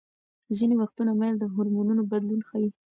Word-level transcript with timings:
ځینې 0.57 0.75
وختونه 0.81 1.11
میل 1.19 1.35
د 1.39 1.43
هورمونونو 1.53 2.01
بدلون 2.11 2.41
ښيي. 2.49 2.69